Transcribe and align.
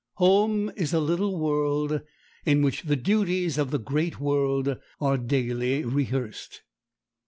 Home 0.15 0.71
is 0.75 0.93
a 0.95 0.99
little 0.99 1.37
world, 1.37 2.01
in 2.43 2.63
which 2.63 2.81
the 2.81 2.95
duties 2.95 3.59
of 3.59 3.69
the 3.69 3.77
great 3.77 4.19
world 4.19 4.79
are 4.99 5.15
daily 5.15 5.85
rehearsed. 5.85 6.63